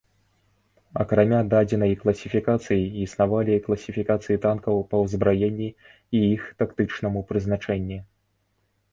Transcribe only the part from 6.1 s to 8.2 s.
іх тактычнаму прызначэнні.